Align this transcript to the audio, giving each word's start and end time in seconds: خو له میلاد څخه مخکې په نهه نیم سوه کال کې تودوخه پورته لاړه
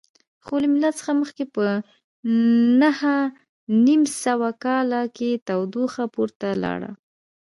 خو 0.45 0.53
له 0.61 0.67
میلاد 0.73 0.93
څخه 0.99 1.11
مخکې 1.21 1.43
په 1.55 1.63
نهه 2.81 3.15
نیم 3.85 4.01
سوه 4.23 4.49
کال 4.65 4.91
کې 5.17 5.29
تودوخه 5.47 6.03
پورته 6.13 6.49
لاړه 6.63 6.91